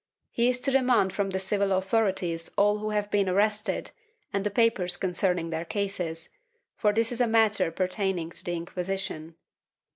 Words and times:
He 0.31 0.47
is 0.49 0.59
to 0.61 0.71
demand 0.71 1.13
from 1.13 1.29
the 1.29 1.37
civil 1.37 1.71
authorities 1.73 2.49
all 2.57 2.79
who 2.79 2.89
have 2.89 3.11
been 3.11 3.29
arrested 3.29 3.91
and 4.33 4.43
the 4.43 4.49
papers 4.49 4.97
concerning 4.97 5.51
their 5.51 5.63
cases, 5.63 6.29
for 6.75 6.91
this 6.91 7.11
is 7.11 7.21
a 7.21 7.27
matter 7.27 7.69
pertaining 7.71 8.31
to 8.31 8.43
the 8.43 8.55
Inquisition.' 8.55 9.35